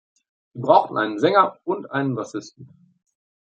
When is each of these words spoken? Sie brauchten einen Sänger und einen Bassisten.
Sie 0.55 0.61
brauchten 0.61 0.97
einen 0.97 1.19
Sänger 1.19 1.59
und 1.63 1.91
einen 1.91 2.15
Bassisten. 2.15 2.67